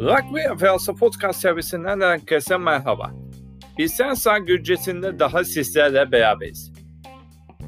Rugby 0.00 0.40
Efendim 0.40 0.96
Podcast 0.96 1.40
servisinden 1.40 2.00
herkese 2.00 2.56
merhaba. 2.56 3.10
Biz 3.78 3.92
Sensan 3.92 4.46
Gürcesi'nde 4.46 5.18
daha 5.18 5.44
sizlerle 5.44 6.12
beraberiz. 6.12 6.72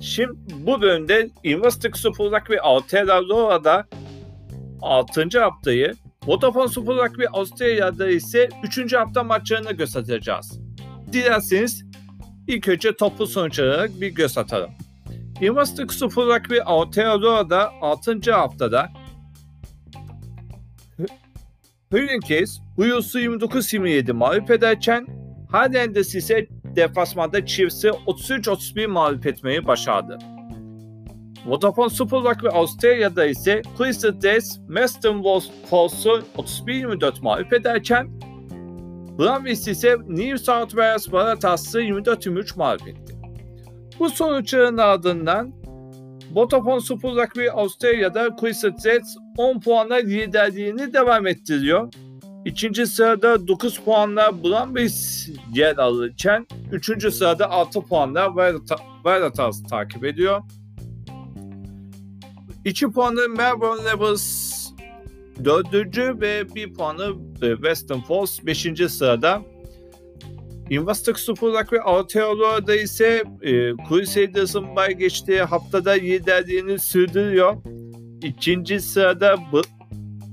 Şimdi 0.01 0.33
bu 0.55 0.83
bölümde 0.83 1.31
Investik 1.43 1.97
Super 1.97 2.27
Rugby 2.27 2.57
Aotearoa'da 2.63 3.87
6. 4.83 5.41
haftayı, 5.41 5.95
Vodafone 6.27 6.69
Super 6.69 6.95
Rugby 6.95 7.25
Avustralya'da 7.33 8.09
ise 8.09 8.49
3. 8.79 8.93
hafta 8.93 9.23
maçlarını 9.23 9.73
göz 9.73 9.97
atacağız. 9.97 10.61
Dilerseniz 11.13 11.85
ilk 12.49 12.69
önce 12.69 12.97
toplu 12.97 13.27
sonuçlara 13.27 13.89
bir 14.01 14.09
göz 14.09 14.39
atalım. 14.39 14.71
Investik 15.41 15.93
Super 15.93 16.25
Rugby 16.25 16.59
Aotearoa'da 16.65 17.71
6. 17.81 18.33
haftada 18.33 18.89
Hurricanes 21.93 22.61
yılsı 22.79 23.21
29-27 23.21 24.13
mağlup 24.13 24.51
ederken 24.51 25.07
Highlanders 25.49 26.15
ise 26.15 26.47
deplasmanda 26.77 27.47
Chiefs'i 27.47 27.89
33-31 27.89 28.87
mağlup 28.87 29.27
etmeyi 29.27 29.67
başardı. 29.67 30.19
Vodafone 31.47 31.91
Super 31.91 32.21
Rugby 32.21 32.49
Avustralya'da 32.49 33.27
ise 33.27 33.63
Crystal 33.79 34.23
Death 34.23 34.47
Western 34.69 35.23
Falls'u 35.71 36.23
31-24 36.37 37.23
mağlup 37.23 37.53
ederken 37.53 38.21
Brumbies 39.19 39.69
ise 39.69 39.97
New 40.09 40.39
South 40.39 40.71
Wales 40.71 41.05
Waratahs'ı 41.05 41.81
24-23 41.81 42.59
mağlup 42.59 42.89
etti. 42.89 43.17
Bu 43.99 44.11
sonuçların 44.11 44.79
ardından 44.79 45.53
Vodafone 46.31 46.81
Super 46.81 47.11
Rugby 47.11 47.51
Avustralya'da 47.51 48.37
Crystal 48.41 48.71
Death 48.85 49.07
10 49.39 49.61
puanla 49.61 49.97
liderliğini 49.97 50.93
devam 50.93 51.27
ettiriyor. 51.27 51.93
İkinci 52.45 52.87
sırada 52.87 53.49
9 53.49 53.79
puanla 53.81 54.45
Brumbies 54.45 55.29
yer 55.55 55.77
alırken 55.77 56.47
üçüncü 56.73 57.11
sırada 57.11 57.51
6 57.51 57.81
puanla 57.81 58.37
Veritas 59.05 59.63
takip 59.63 60.05
ediyor. 60.05 60.43
2 62.65 62.91
puanı 62.91 63.29
Melbourne 63.29 63.93
Rebels 63.93 64.53
dördüncü 65.45 66.21
ve 66.21 66.55
1 66.55 66.75
puanı 66.75 67.15
e, 67.43 67.55
Western 67.55 68.01
Falls 68.01 68.47
5. 68.47 68.67
sırada. 68.89 69.43
Investec 70.71 71.19
Super 71.19 71.49
Rugby 71.49 71.77
Aotearoa'da 71.85 72.75
ise 72.75 73.25
e, 73.43 73.51
Crusaders'ın 73.89 74.77
bay 74.77 74.95
geçtiği 74.95 75.43
haftada 75.43 75.91
liderliğini 75.91 76.79
sürdürüyor. 76.79 77.57
İkinci 78.23 78.81
sırada 78.81 79.37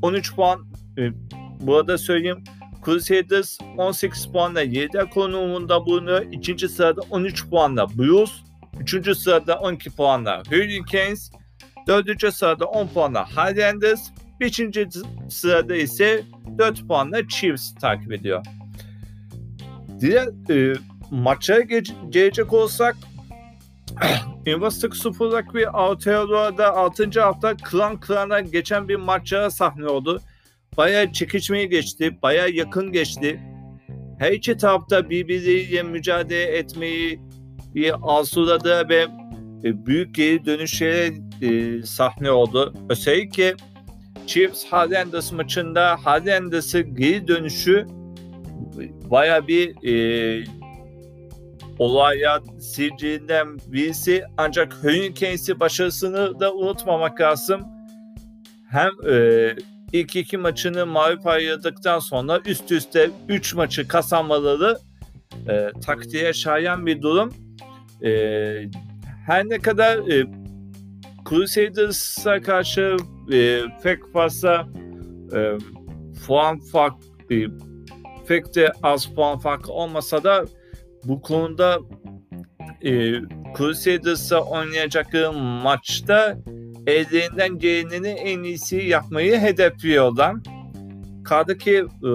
13 0.02 0.36
puan 0.36 0.66
e, 0.98 1.12
burada 1.59 1.98
söyleyeyim 1.98 2.44
Crusaders 2.86 3.58
18 3.78 4.32
puanla 4.32 4.59
lider 4.59 5.09
konumunda 5.09 5.86
bulunuyor. 5.86 6.26
İkinci 6.32 6.70
sırada 6.70 7.02
13 7.10 7.50
puanla 7.50 7.98
Blues. 7.98 8.44
Üçüncü 8.80 9.16
sırada 9.16 9.60
12 9.60 9.90
puanla 9.90 10.44
Hurricanes. 10.50 11.32
Dördüncü 11.88 12.32
sırada 12.32 12.66
10 12.66 12.88
puanla 12.88 13.26
Highlanders. 13.26 14.10
Beşinci 14.40 14.88
sırada 15.30 15.76
ise 15.76 16.23
4 16.58 16.88
puanla 16.88 17.28
Chiefs 17.28 17.76
takip 17.76 18.12
ediyor. 18.12 18.45
Diğer 20.00 20.28
e, 20.50 20.76
maça 21.12 21.60
gelecek 22.10 22.54
olsak 22.54 22.98
Investec 24.50 24.95
Super 24.95 25.25
Rugby 25.25 25.64
Aotearoa'da 25.73 26.75
6. 26.75 27.22
hafta 27.22 27.58
klan 27.58 28.00
klana 28.00 28.39
geçen 28.39 28.89
bir 28.89 28.95
maça 28.95 29.50
sahne 29.50 29.86
oldu. 29.86 30.22
Baya 30.78 31.14
çekişmeyi 31.14 31.69
geçti, 31.69 32.17
baya 32.22 32.47
yakın 32.47 32.92
geçti. 32.92 33.39
Her 34.20 34.32
iki 34.32 34.58
tarafta 34.58 35.09
birbiriyle 35.09 35.83
mücadele 35.83 36.58
etmeyi 36.58 37.20
bir 37.76 37.93
arzuladı 38.04 38.89
ve 38.89 39.08
e, 39.64 39.86
büyük 39.86 40.15
geri 40.15 40.45
dönüşlere 40.45 41.14
e, 41.42 41.82
sahne 41.83 42.32
oldu. 42.32 42.73
Özellikle 42.89 43.55
Chiefs 44.27 44.65
Highlanders 44.65 45.32
maçında 45.32 45.98
Highlanders'ın 45.98 46.95
geri 46.95 47.27
dönüşü 47.27 47.88
baya 49.11 49.48
bir 49.48 49.88
e, 49.88 50.58
olaya 51.80 52.40
sicilinden 52.60 53.58
birisi 53.67 54.23
ancak 54.38 54.73
Hurricanes'i 54.73 55.60
başarısını 55.60 56.40
da 56.40 56.54
unutmamak 56.54 57.22
lazım. 57.22 57.62
Hem 58.70 58.92
e, 59.10 59.56
ilk 59.94 60.16
iki 60.16 60.38
maçını 60.38 60.86
mağlup 60.86 61.28
ayrıldıktan 61.28 62.00
sonra 62.00 62.39
üst 62.45 62.72
üste 62.72 63.10
3 63.30 63.54
maçı 63.54 63.88
kazanmaları 63.88 64.78
e, 65.50 65.70
taktiğe 65.86 66.34
şayan 66.34 66.86
bir 66.86 67.02
durum. 67.02 67.34
E, 68.04 68.12
her 69.26 69.50
ne 69.50 69.60
kadar 69.60 69.98
e, 69.98 70.26
Crusaders'a 71.30 72.42
karşı 72.42 72.98
e, 73.32 73.62
pek 73.84 74.14
fazla 74.14 74.68
e, 75.36 75.58
puan 76.28 76.60
fark 76.60 76.94
e, 77.32 77.36
pek 78.28 78.56
de 78.56 78.72
az 78.84 79.06
puan 79.06 79.39
farkı 79.39 79.72
olmasa 79.72 80.23
da 80.23 80.45
bu 81.04 81.21
konuda 81.21 81.80
e, 82.82 83.14
Crusaders'a 83.58 84.42
oynayacakları 84.42 85.33
maçta 85.33 86.37
ellerinden 86.87 87.60
gelenini 87.60 88.08
en 88.08 88.43
iyisi 88.43 88.76
yapmayı 88.76 89.39
hedefliyorlar. 89.39 90.36
Kardaki 91.23 91.76
e, 91.77 92.11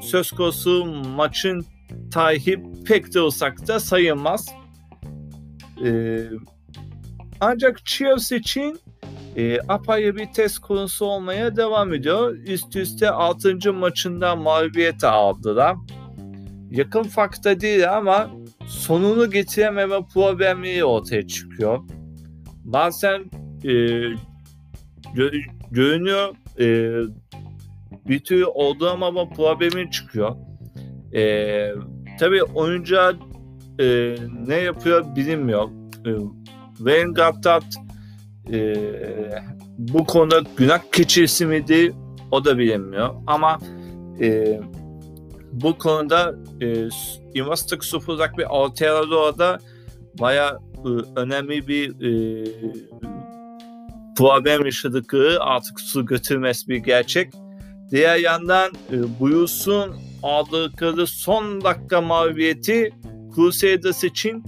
söz 0.00 0.30
konusu 0.30 0.84
maçın 1.16 1.66
tarihi 2.12 2.62
pek 2.86 3.14
de 3.14 3.20
olsak 3.20 3.68
da 3.68 3.80
sayılmaz. 3.80 4.48
E, 5.84 6.20
ancak 7.40 7.86
Chiefs 7.86 8.32
için 8.32 8.80
e, 9.36 9.58
apayrı 9.68 10.16
bir 10.16 10.32
test 10.32 10.58
konusu 10.58 11.06
olmaya 11.06 11.56
devam 11.56 11.94
ediyor. 11.94 12.36
Üst 12.36 12.76
üste 12.76 13.10
6. 13.10 13.72
maçında 13.72 14.36
mağlubiyet 14.36 15.04
aldılar. 15.04 15.76
Yakın 16.74 17.02
farkta 17.02 17.60
değil 17.60 17.96
ama 17.96 18.30
sonunu 18.66 19.30
getirememe 19.30 19.96
problemi 20.14 20.84
ortaya 20.84 21.26
çıkıyor. 21.26 21.78
Bazen 22.64 23.20
e, 23.64 23.68
gö- 25.14 25.44
görünüyor 25.70 26.34
e, 26.60 26.66
bir 28.08 28.18
tür 28.18 28.42
olduramama 28.42 29.28
problemi 29.28 29.90
çıkıyor. 29.90 30.36
E, 31.14 31.72
tabii 32.18 32.42
oyuncu 32.42 32.96
e, 33.80 34.16
ne 34.46 34.56
yapıyor 34.56 35.16
bilinmiyor. 35.16 35.68
E, 36.06 36.10
Vanguard'da 36.80 37.60
e, 38.52 38.76
bu 39.78 40.04
konuda 40.04 40.42
günah 40.56 40.80
keçisi 40.92 41.46
miydi 41.46 41.94
o 42.30 42.44
da 42.44 42.58
bilinmiyor. 42.58 43.14
Ama 43.26 43.58
e, 44.20 44.60
bu 45.62 45.78
konuda 45.78 46.34
e, 46.60 46.88
Investec 47.34 47.82
Super 47.82 48.14
Rugby 48.14 48.42
Aotearoa'da 48.44 49.58
baya 50.20 50.58
e, 50.76 50.88
önemli 51.20 51.68
bir 51.68 51.90
e, 51.90 52.44
problem 54.16 54.64
yaşadıkları 54.64 55.40
artık 55.40 55.80
su 55.80 56.06
götürmez 56.06 56.68
bir 56.68 56.76
gerçek. 56.76 57.32
Diğer 57.90 58.16
yandan 58.16 58.72
e, 58.92 59.20
Blues'un 59.20 59.96
aldıkları 60.22 61.06
son 61.06 61.64
dakika 61.64 62.00
mağlubiyeti 62.00 62.90
Crusaders 63.34 64.04
için 64.04 64.44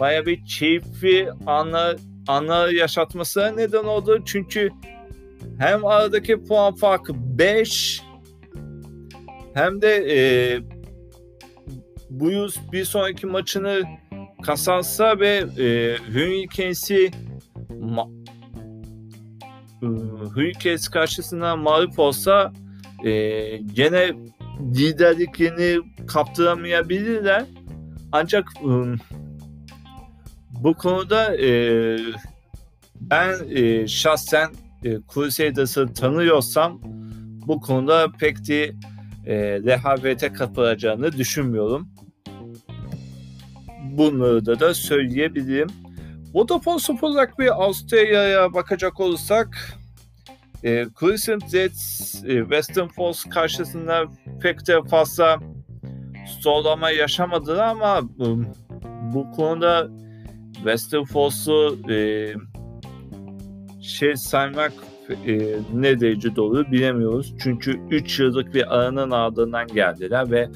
baya 0.00 0.26
bir 0.26 0.44
keyifli 0.44 1.28
ana, 1.46 1.96
ana 2.28 2.72
yaşatmasına 2.72 3.50
neden 3.50 3.84
oldu. 3.84 4.22
Çünkü 4.24 4.70
hem 5.58 5.86
aradaki 5.86 6.44
puan 6.44 6.74
farkı 6.74 7.12
5 7.38 8.02
hem 9.58 9.82
de 9.82 9.88
e, 9.88 10.18
Blues 12.10 12.56
bir 12.72 12.84
sonraki 12.84 13.26
maçını 13.26 13.82
kazansa 14.42 15.20
ve 15.20 15.36
e, 15.36 15.96
Hurricanes'i 16.12 17.10
ma- 17.70 18.24
e, 19.82 19.86
Hurricanes 20.34 20.88
karşısına 20.88 21.56
mağlup 21.56 21.98
olsa 21.98 22.52
e, 23.04 23.10
gene 23.56 24.10
liderliklerini 24.76 25.82
kaptıramayabilirler. 26.06 27.44
Ancak 28.12 28.44
e, 28.60 28.70
bu 30.50 30.74
konuda 30.74 31.36
e, 31.36 31.50
ben 33.00 33.34
e, 33.50 33.86
şahsen 33.86 34.50
e, 34.84 34.90
Crusaders'ı 35.14 35.94
tanıyorsam 35.94 36.80
bu 37.46 37.60
konuda 37.60 38.12
pek 38.20 38.48
de 38.48 38.72
e, 39.28 39.34
rehavete 39.62 40.32
kapılacağını 40.32 41.12
düşünmüyorum. 41.12 41.88
Bunları 43.90 44.46
da, 44.46 44.60
da 44.60 44.74
söyleyebilirim. 44.74 45.68
Vodafone 46.34 46.78
Super 46.78 47.08
Rugby 47.08 47.50
Avustralya'ya 47.50 48.54
bakacak 48.54 49.00
olursak 49.00 49.78
E, 50.64 50.86
Crescent 51.00 51.54
Reds 51.54 52.14
e, 52.24 52.40
Western 52.40 52.86
Force 52.86 53.30
karşısında 53.30 54.04
pek 54.42 54.66
de 54.66 54.82
fazla 54.82 55.40
zorlama 56.40 56.90
yaşamadılar 56.90 57.68
ama 57.68 58.00
bu, 58.18 58.44
bu 59.14 59.30
konuda 59.30 59.88
Western 60.54 61.04
Force'u 61.04 61.78
e, 61.90 62.34
şey 63.82 64.16
saymak 64.16 64.72
e, 65.10 65.56
ne 65.74 66.00
derece 66.00 66.36
doğru 66.36 66.72
bilemiyoruz. 66.72 67.34
Çünkü 67.42 67.80
3 67.90 68.20
yıllık 68.20 68.54
bir 68.54 68.76
aranın 68.76 69.10
ardından 69.10 69.66
geldiler 69.66 70.30
ve 70.30 70.48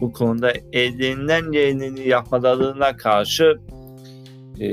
bu 0.00 0.12
konuda 0.12 0.52
ellerinden 0.72 1.52
geleni 1.52 2.08
yapmalarına 2.08 2.96
karşı 2.96 3.58
e, 4.60 4.68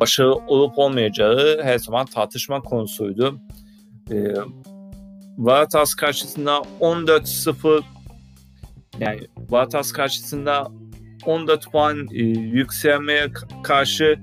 başarı 0.00 0.34
olup 0.34 0.78
olmayacağı 0.78 1.62
her 1.62 1.78
zaman 1.78 2.06
tartışma 2.06 2.60
konusuydu. 2.60 3.38
E, 4.10 4.34
Varatas 5.38 5.94
karşısında 5.94 6.62
14-0 6.80 7.82
yani 9.00 9.20
Varatas 9.50 9.92
karşısında 9.92 10.68
14 11.26 11.72
puan 11.72 12.08
e, 12.12 12.22
yükselmeye 12.22 13.26
karşı 13.62 14.18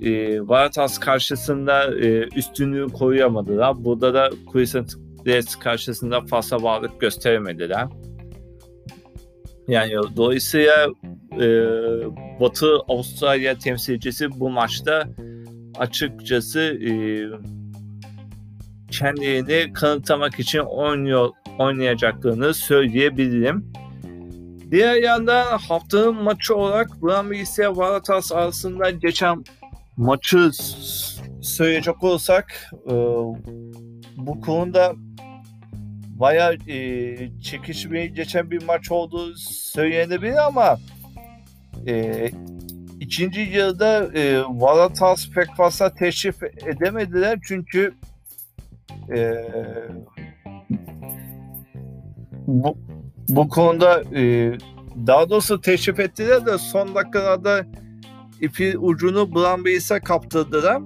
e, 0.00 0.40
Varatas 0.48 0.98
karşısında 0.98 1.98
e, 1.98 2.28
üstünlüğü 2.36 2.88
koruyamadılar. 2.88 3.84
Burada 3.84 4.14
da 4.14 4.30
Crescent 4.52 4.94
Reds 5.26 5.56
karşısında 5.56 6.20
fazla 6.20 6.62
varlık 6.62 7.00
gösteremediler. 7.00 7.86
Yani 9.68 9.92
dolayısıyla 10.16 10.88
e, 11.40 11.46
Batı 12.40 12.76
Avustralya 12.88 13.58
temsilcisi 13.58 14.40
bu 14.40 14.50
maçta 14.50 15.08
açıkçası 15.78 16.60
e, 16.60 16.92
kendilerini 18.90 19.72
kanıtlamak 19.72 20.40
için 20.40 20.58
oynuyor 20.58 21.30
oynayacaklarını 21.58 22.54
söyleyebilirim. 22.54 23.72
Diğer 24.70 24.94
yandan 24.94 25.58
haftanın 25.58 26.22
maçı 26.22 26.54
olarak 26.54 27.02
Brahma 27.02 27.34
ise 27.34 27.68
Varatas 27.68 28.32
arasında 28.32 28.90
geçen 28.90 29.44
maçı 29.96 30.50
söyleyecek 31.42 32.02
olsak 32.02 32.70
e, 32.86 32.92
bu 34.16 34.40
konuda 34.40 34.92
bayağı 36.22 36.54
e, 36.68 37.40
çekişmeyi 37.40 38.14
geçen 38.14 38.50
bir 38.50 38.62
maç 38.62 38.90
olduğu 38.90 39.34
söylenebilir 39.36 40.46
ama 40.46 40.78
e, 41.86 42.30
ikinci 43.00 43.40
yılda 43.40 44.18
e, 44.18 44.42
Varatas 44.42 45.30
pek 45.30 45.56
fazla 45.56 45.94
teşrif 45.94 46.42
edemediler 46.42 47.38
çünkü 47.42 47.94
e, 49.14 49.34
bu, 52.46 52.78
bu 53.28 53.48
konuda 53.48 54.02
e, 54.18 54.52
daha 55.06 55.30
doğrusu 55.30 55.60
teşrif 55.60 56.00
ettiler 56.00 56.46
de 56.46 56.58
son 56.58 56.94
dakikalarda 56.94 57.66
ipi 58.42 58.78
ucunu 58.78 59.34
Brambey'se 59.34 60.00
kaptırdılar. 60.00 60.82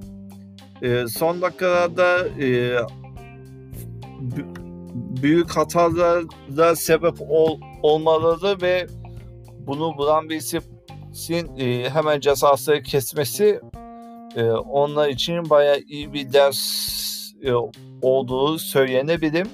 E, 0.82 1.06
son 1.06 1.42
dakikalarda 1.42 2.28
e, 2.28 2.78
büyük 5.22 5.50
hatalara 5.50 6.76
sebep 6.76 7.14
ol, 7.28 7.60
olmaları 7.82 8.62
ve 8.62 8.86
bunu 9.66 9.98
Brambey'sin 9.98 11.58
e, 11.58 11.90
hemen 11.90 12.20
cezası 12.20 12.82
kesmesi 12.82 13.60
e, 14.36 14.44
onlar 14.50 15.08
için 15.08 15.50
bayağı 15.50 15.78
iyi 15.78 16.12
bir 16.12 16.32
ders 16.32 16.96
e, 17.42 17.52
olduğu 18.02 18.58
söylenebilir. 18.58 19.46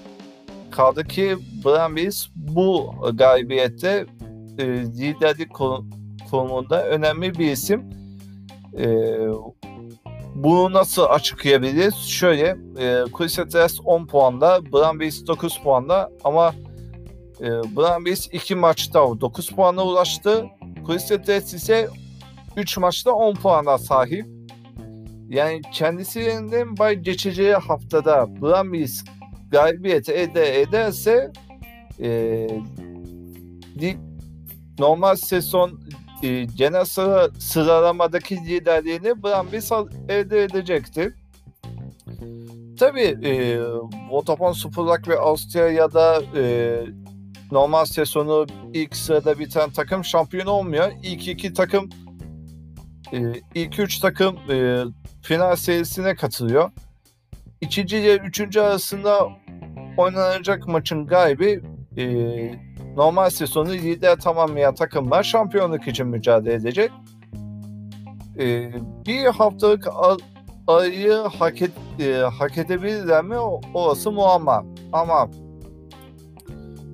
Kaldı 0.71 1.05
ki 1.05 1.37
Brambis 1.65 2.29
bu 2.35 2.95
galibiyette 3.15 4.07
e, 4.59 4.65
liderlik 4.67 5.61
konumunda 6.33 6.89
önemli 6.89 7.35
bir 7.35 7.51
isim. 7.51 7.91
E, 8.79 8.87
bunu 10.35 10.73
nasıl 10.73 11.03
açıklayabiliriz? 11.03 11.95
Şöyle, 11.95 12.57
e, 12.79 13.05
Crusaders 13.17 13.81
10 13.85 14.07
puanda, 14.07 14.73
Brambis 14.73 15.27
9 15.27 15.63
puanda 15.63 16.11
ama 16.25 16.55
e, 17.41 17.47
Brambis 17.77 18.29
2 18.33 18.55
maçta 18.55 19.21
9 19.21 19.51
puana 19.51 19.85
ulaştı. 19.85 20.47
Crusaders 20.87 21.55
ise 21.55 21.89
3 22.57 22.79
maçta 22.79 23.13
10 23.13 23.35
puana 23.35 23.79
sahip. 23.79 24.27
Yani 25.29 25.61
kendisinin 25.73 26.79
bay 26.79 26.95
geçeceği 26.95 27.55
haftada 27.55 28.43
Brambis 28.43 29.05
galibiyet 29.51 30.09
ede 30.09 30.61
ederse 30.61 31.33
e, 32.01 32.49
normal 34.79 35.17
sezon 35.17 35.81
e, 36.23 36.45
genel 36.45 36.85
sıra, 36.85 37.29
sıralamadaki 37.39 38.37
liderliğini 38.37 39.23
Brambis 39.23 39.73
elde 40.09 40.43
edecektir. 40.43 41.15
Tabii 42.79 43.27
e, 43.29 43.61
Vodafone 44.11 44.55
Superlag 44.55 45.09
ve 45.09 45.19
Avustralya'da 45.19 46.23
e, 46.37 46.75
normal 47.53 47.85
sezonu 47.85 48.47
ilk 48.75 48.97
sırada 48.97 49.39
biten 49.39 49.71
takım 49.71 50.05
şampiyon 50.05 50.47
olmuyor. 50.47 50.93
İlk 51.03 51.29
iki 51.29 51.53
takım 51.53 51.91
e, 53.13 53.19
ilk 53.55 53.79
üç 53.79 53.99
takım 53.99 54.37
e, 54.51 54.85
final 55.23 55.57
serisine 55.57 56.15
katılıyor. 56.15 56.71
İkinci 57.61 57.99
ile 57.99 58.17
üçüncü 58.17 58.61
arasında 58.61 59.29
oynanacak 59.97 60.69
maçın 60.69 61.07
galibi 61.07 61.61
e, 61.97 62.05
normal 62.97 63.31
sezonu 63.31 63.73
lider 63.73 64.17
tamamlayan 64.17 64.75
takımlar 64.75 65.23
şampiyonluk 65.23 65.89
için 65.89 66.07
mücadele 66.07 66.55
edecek. 66.55 66.91
E, 68.39 68.73
bir 69.07 69.25
haftalık 69.25 69.89
ayı 70.67 71.13
hak, 71.13 71.63
et, 71.63 71.71
e, 72.01 72.13
hak 72.13 72.59
edebilirler 72.59 73.25
mi? 73.25 73.39
Orası 73.75 74.13
muamma. 74.13 74.65
Ama 74.93 75.31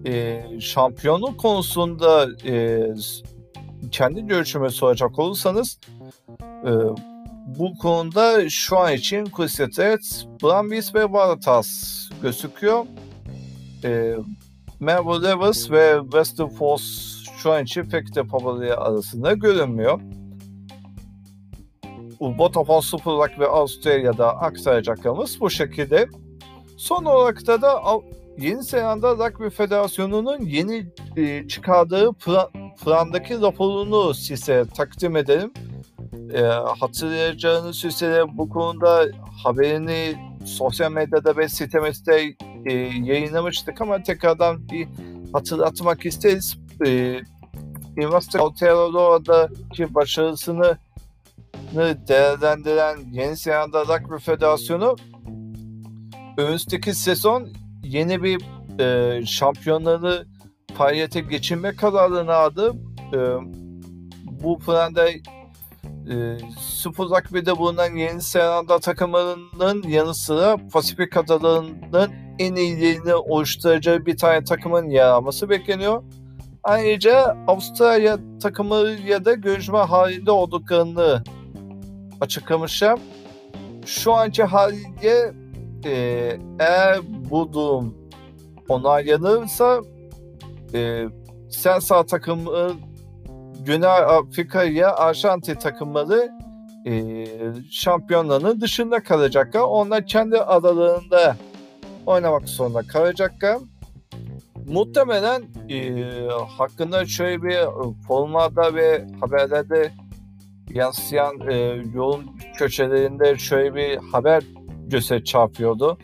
e, 0.06 0.42
şampiyonluk 0.60 1.40
konusunda 1.40 2.26
e, 2.46 2.86
kendi 3.90 4.26
görüşümü 4.26 4.70
soracak 4.70 5.18
olursanız 5.18 5.78
e, 6.40 6.72
bu 7.46 7.78
konuda 7.78 8.50
şu 8.50 8.78
an 8.78 8.92
için 8.92 9.24
Kusetet, 9.24 10.26
Brambis 10.42 10.94
ve 10.94 11.12
Varatas 11.12 11.68
gözüküyor. 12.22 12.86
E, 13.84 14.14
Melbourne 14.80 15.28
Levers 15.28 15.70
ve 15.70 16.00
Western 16.02 16.48
Force 16.48 16.84
şu 17.38 17.52
an 17.52 17.64
için 17.64 17.84
pek 17.84 18.14
de 18.14 18.24
favori 18.24 18.74
arasında 18.74 19.32
görünmüyor. 19.32 20.00
Vodafone 22.20 22.82
Super 22.82 23.12
League 23.12 23.38
ve 23.38 23.46
Avustralya'da 23.46 24.36
aktaracaklarımız 24.36 25.40
bu 25.40 25.50
şekilde. 25.50 26.08
Son 26.76 27.04
olarak 27.04 27.46
da, 27.46 27.62
da 27.62 27.82
Yeni 28.38 28.62
Zelanda 28.62 29.10
Rugby 29.10 29.48
Federasyonu'nun 29.48 30.40
yeni 30.40 30.86
e, 31.16 31.48
çıkardığı 31.48 32.12
plan, 32.12 32.48
plandaki 32.84 33.40
raporunu 33.40 34.14
size 34.14 34.64
takdim 34.76 35.16
edelim. 35.16 35.52
E, 36.34 36.40
hatırlayacağınız 36.80 37.84
üzere 37.84 38.24
bu 38.38 38.48
konuda 38.48 39.06
haberini 39.44 40.14
sosyal 40.46 40.92
medyada 40.92 41.36
ve 41.36 41.48
sitemizde 41.48 42.34
e, 42.66 42.72
yayınlamıştık 43.02 43.80
ama 43.80 44.02
tekrardan 44.02 44.68
bir 44.68 44.88
hatırlatmak 45.32 46.06
isteriz. 46.06 46.58
E, 46.86 47.20
Üniversite 47.96 48.38
Aotearoa'daki 48.38 49.94
başarısını 49.94 50.78
değerlendiren 52.08 52.98
Yeni 53.12 53.36
Zelanda 53.36 53.82
Rugby 53.82 54.16
Federasyonu 54.16 54.96
önümüzdeki 56.36 56.94
sezon 56.94 57.48
yeni 57.82 58.22
bir 58.22 58.42
e, 58.80 59.26
şampiyonları 59.26 60.26
faaliyete 60.74 61.20
geçirme 61.20 61.76
kararını 61.76 62.34
aldı. 62.34 62.72
E, 63.14 63.18
bu 64.24 64.58
planda 64.58 65.08
e, 65.10 66.38
Super 66.60 67.06
Rugby'de 67.06 67.58
bulunan 67.58 67.96
Yeni 67.96 68.20
Zelanda 68.20 68.78
takımlarının 68.78 69.82
yanı 69.88 70.14
sıra 70.14 70.56
Pasifik 70.72 71.16
adalarının 71.16 72.27
en 72.38 72.54
iyilerini 72.54 73.14
oluşturacağı 73.14 74.06
bir 74.06 74.16
tane 74.16 74.44
takımın 74.44 74.90
yer 74.90 75.06
alması 75.06 75.48
bekleniyor. 75.48 76.02
Ayrıca 76.64 77.36
Avustralya 77.46 78.18
takımı 78.42 78.88
ya 79.06 79.24
da 79.24 79.34
görüşme 79.34 79.78
halinde 79.78 80.30
olduklarını 80.30 81.22
açıklamışlar. 82.20 82.98
Şu 83.86 84.12
anki 84.12 84.44
haliyle 84.44 85.32
e, 85.84 85.92
eğer 86.58 86.98
bu 87.30 87.52
durum 87.52 87.94
onaylanırsa 88.68 89.80
e, 90.74 91.04
Sensa 91.50 92.06
takımı 92.06 92.72
Güney 93.66 93.88
Afrika'ya 93.88 94.96
Arjantin 94.96 95.54
takımları 95.54 96.30
e, 96.86 97.26
şampiyonlarının 97.70 98.60
dışında 98.60 99.02
kalacaklar. 99.02 99.60
Onlar 99.60 100.06
kendi 100.06 100.38
aralarında 100.38 101.36
oynamak 102.08 102.48
zorunda 102.48 102.82
kalacaklar. 102.82 103.58
Muhtemelen 104.66 105.42
e, 105.68 106.02
hakkında 106.58 107.06
şöyle 107.06 107.42
bir 107.42 107.58
forumlarda 108.06 108.74
ve 108.74 109.06
haberlerde 109.20 109.92
yansıyan 110.70 111.40
e, 111.50 111.54
yolun 111.94 112.26
köşelerinde 112.58 113.38
şöyle 113.38 113.74
bir 113.74 113.96
haber 113.96 114.42
göze 114.86 115.24
çarpıyordu. 115.24 115.98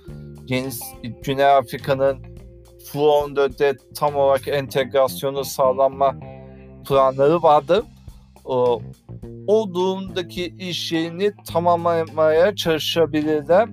Güney 1.22 1.46
Afrika'nın 1.46 2.18
Fluon'da 2.84 3.48
tam 3.94 4.16
olarak 4.16 4.48
entegrasyonu 4.48 5.44
sağlanma 5.44 6.14
planları 6.88 7.42
vardı. 7.42 7.84
O, 8.44 8.82
o 9.46 9.74
durumdaki 9.74 10.54
iş 10.58 10.92
yerini 10.92 11.32
tamamlamaya 11.52 12.56
çalışabilirler. 12.56 13.68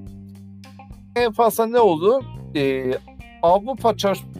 En 1.16 1.32
fazla 1.32 1.66
ne 1.66 1.80
olur? 1.80 2.24
Ee, 2.56 2.94
Avrupa 3.42 3.96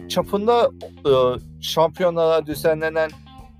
çapında 0.08 0.70
e, 1.06 1.12
şampiyonlara 1.60 2.46
düzenlenen 2.46 3.10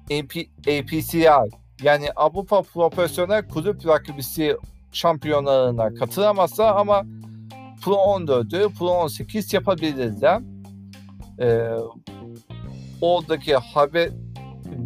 AP, 0.04 0.36
APCR 0.60 1.62
yani 1.82 2.06
Avrupa 2.16 2.62
Profesyonel 2.62 3.48
Kulüp 3.48 3.86
Rakibisi 3.86 4.56
şampiyonlarına 4.92 5.94
katılamazsa 5.94 6.74
ama 6.74 7.02
Pro 7.84 7.94
14'ü 7.94 8.74
Pro 8.74 8.88
18 8.88 9.52
yapabilirler. 9.52 10.42
Ee, 11.40 11.68
oradaki 13.00 13.56
haber 13.56 14.10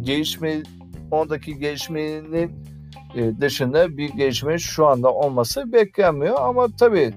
gelişme 0.01 0.63
oradaki 1.11 1.59
gelişmenin 1.59 2.51
e, 3.15 3.41
dışında 3.41 3.97
bir 3.97 4.09
gelişme 4.09 4.57
şu 4.57 4.87
anda 4.87 5.13
olması 5.13 5.73
beklenmiyor 5.73 6.35
ama 6.39 6.67
tabii 6.79 7.13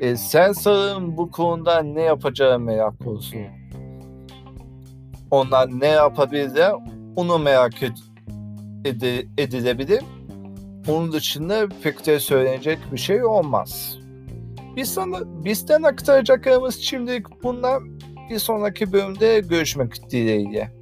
e, 0.00 0.16
Sensor'ın 0.16 1.16
bu 1.16 1.30
konuda 1.30 1.82
ne 1.82 2.02
yapacağı 2.02 2.58
merak 2.58 2.98
konusu. 2.98 3.36
Onlar 5.30 5.80
ne 5.80 5.86
yapabilirler 5.86 6.72
onu 7.16 7.38
merak 7.38 7.82
ed 7.82 7.96
ed 8.84 9.02
edilebilir. 9.38 10.00
Onun 10.88 11.12
dışında 11.12 11.68
pek 11.82 12.06
de 12.06 12.20
söylenecek 12.20 12.78
bir 12.92 12.98
şey 12.98 13.24
olmaz. 13.24 13.98
Biz 14.76 14.94
sana, 14.94 15.44
bizden 15.44 15.82
aktaracaklarımız 15.82 16.78
şimdilik 16.80 17.42
bunlar. 17.42 17.82
Bir 18.30 18.38
sonraki 18.38 18.92
bölümde 18.92 19.40
görüşmek 19.40 20.10
dileğiyle. 20.10 20.77